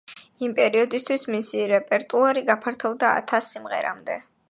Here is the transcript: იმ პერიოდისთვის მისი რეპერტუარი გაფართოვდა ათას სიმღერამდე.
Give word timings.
იმ 0.45 0.55
პერიოდისთვის 0.59 1.27
მისი 1.35 1.61
რეპერტუარი 1.73 2.43
გაფართოვდა 2.51 3.15
ათას 3.23 3.55
სიმღერამდე. 3.55 4.23